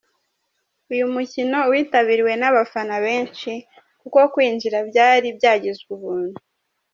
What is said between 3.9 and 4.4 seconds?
kuko